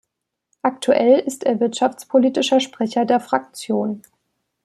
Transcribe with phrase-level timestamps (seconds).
[0.63, 4.01] Aktuell ist er wirtschaftspolitischer Sprecher der Fraktion.